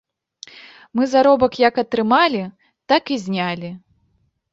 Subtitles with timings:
[0.99, 2.41] Мы заробак як атрымалі,
[2.95, 3.69] так і знялі.